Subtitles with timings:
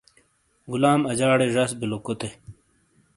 [0.71, 2.29] غلام اجاڑے زش بِیلو کوتے۔